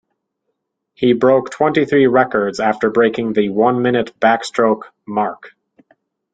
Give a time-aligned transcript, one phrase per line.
[0.95, 5.51] He broke twenty-three records after breaking the one-minute backstroke mark.